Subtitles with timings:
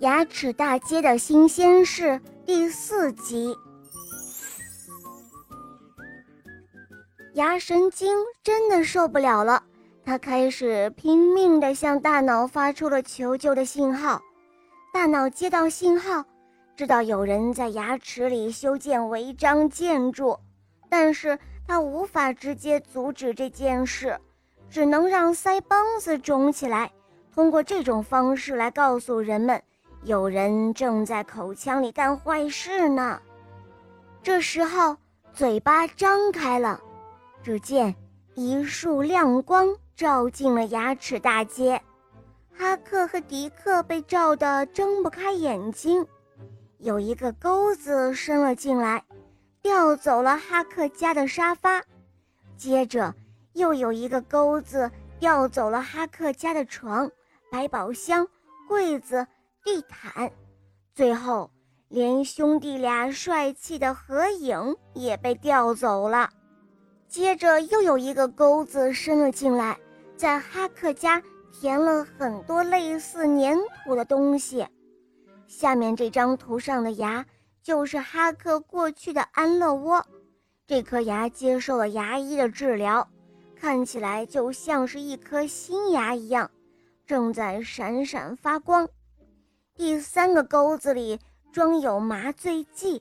[0.00, 3.52] 牙齿大街的新鲜事第四集。
[7.34, 9.60] 牙神经真的受不了了，
[10.04, 14.22] 他开始拼命地向大脑发出了求救的信号。
[14.92, 16.24] 大脑接到信号，
[16.76, 20.38] 知道有人在牙齿里修建违章建筑，
[20.88, 21.36] 但是
[21.66, 24.16] 他无法直接阻止这件事，
[24.70, 26.92] 只能让腮帮子肿起来，
[27.34, 29.60] 通过这种方式来告诉人们。
[30.04, 33.20] 有人正在口腔里干坏事呢。
[34.22, 34.96] 这时候，
[35.32, 36.80] 嘴巴张开了，
[37.42, 37.94] 只见
[38.34, 41.80] 一束亮光照进了牙齿大街。
[42.56, 46.06] 哈克和迪克被照得睁不开眼睛。
[46.78, 49.04] 有一个钩子伸了进来，
[49.62, 51.82] 调走了哈克家的沙发。
[52.56, 53.14] 接着，
[53.52, 57.10] 又有一个钩子调走了哈克家的床、
[57.50, 58.26] 百宝箱、
[58.68, 59.26] 柜子。
[59.64, 60.30] 地毯，
[60.94, 61.50] 最后
[61.88, 66.30] 连兄弟俩帅气的合影也被调走了。
[67.08, 69.78] 接着又有一个钩子伸了进来，
[70.16, 74.66] 在哈克家填了很多类似粘土的东西。
[75.46, 77.24] 下面这张图上的牙
[77.62, 80.06] 就是哈克过去的安乐窝，
[80.66, 83.08] 这颗牙接受了牙医的治疗，
[83.56, 86.50] 看起来就像是一颗新牙一样，
[87.06, 88.86] 正在闪闪发光。
[89.78, 91.20] 第三个钩子里
[91.52, 93.00] 装有麻醉剂，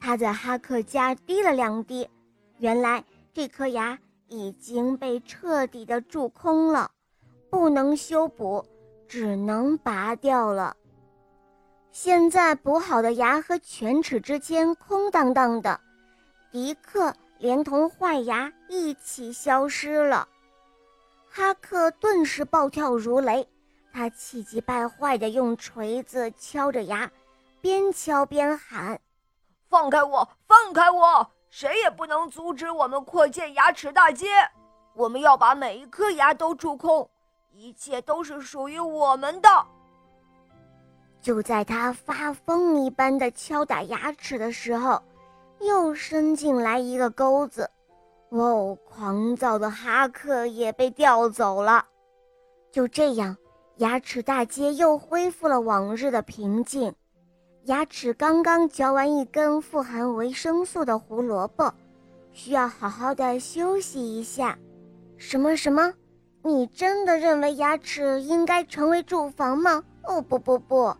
[0.00, 2.10] 他在哈克家滴了两滴。
[2.56, 6.90] 原来这颗牙已经被彻底的蛀空了，
[7.48, 8.66] 不能修补，
[9.06, 10.76] 只能拔掉了。
[11.92, 15.80] 现在补好的牙和犬齿之间空荡荡的，
[16.50, 20.26] 迪克连同坏牙一起消失了。
[21.30, 23.46] 哈克顿时暴跳如雷。
[23.98, 27.10] 他气急败坏地用锤子敲着牙，
[27.60, 29.00] 边敲边喊
[29.68, 30.28] ：“放开我！
[30.46, 31.28] 放开我！
[31.50, 34.28] 谁也不能阻止我们扩建牙齿大街！
[34.94, 37.10] 我们要把每一颗牙都蛀空，
[37.50, 39.48] 一切都是属于我们的！”
[41.20, 45.02] 就在他发疯一般的敲打牙齿的时候，
[45.58, 47.68] 又伸进来一个钩子。
[48.28, 51.84] 哦，狂躁的哈克也被调走了。
[52.70, 53.36] 就这样。
[53.78, 56.92] 牙齿大街又恢复了往日的平静。
[57.66, 61.72] 牙齿刚刚嚼完一根富含维生素的胡萝卜，
[62.32, 64.58] 需要好好的休息一下。
[65.16, 65.94] 什么什么？
[66.42, 69.84] 你真的认为牙齿应该成为住房吗？
[70.02, 70.92] 哦不不不，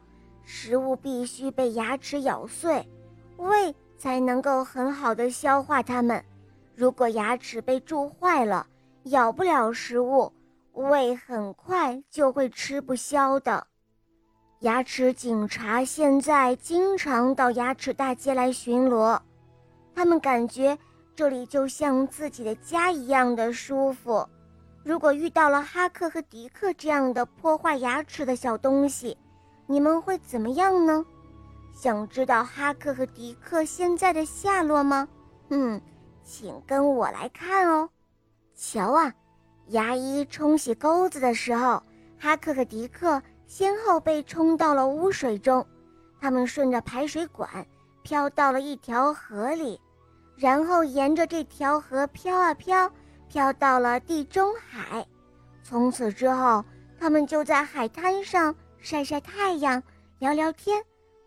[0.44, 2.88] 食物必须被牙齿咬碎，
[3.38, 6.24] 胃才能够很好的消化它们。
[6.76, 8.68] 如果牙齿被蛀坏了，
[9.04, 10.32] 咬不了食物。
[10.78, 13.66] 胃很快就会吃不消的。
[14.60, 19.20] 牙齿警察现在经常到牙齿大街来巡逻，
[19.94, 20.78] 他们感觉
[21.14, 24.26] 这里就像自己的家一样的舒服。
[24.84, 29.16] 如果遇到了哈克和迪克这样的破坏牙齿的小东西，
[29.66, 31.04] 你们会怎么样呢？
[31.74, 35.08] 想知道哈克和迪克现在的下落吗？
[35.50, 35.80] 嗯，
[36.24, 37.88] 请跟我来看哦。
[38.56, 39.12] 瞧啊！
[39.68, 41.82] 牙医冲洗钩子的时候，
[42.18, 45.66] 哈克和迪克先后被冲到了污水中。
[46.20, 47.66] 他们顺着排水管
[48.02, 49.80] 飘到了一条河里，
[50.36, 52.90] 然后沿着这条河飘啊飘，
[53.28, 55.06] 飘到了地中海。
[55.62, 56.64] 从此之后，
[56.98, 59.82] 他们就在海滩上晒晒太阳、
[60.18, 60.82] 聊聊天，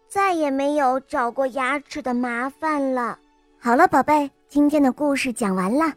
[0.08, 3.18] 再也没有找过牙齿的麻烦了。
[3.60, 5.94] 好了，宝贝，今天的故事讲完了。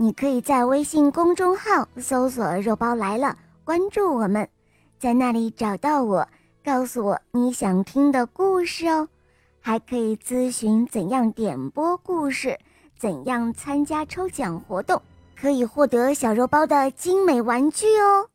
[0.00, 4.48] 你可以在微信公众号搜索“肉包来了”，关注我们，
[4.96, 6.28] 在那里找到我，
[6.64, 9.08] 告诉我你想听的故事哦。
[9.60, 12.56] 还可以咨询怎样点播故事，
[12.96, 15.02] 怎样参加抽奖活动，
[15.36, 18.28] 可以获得小肉包的精美玩具哦。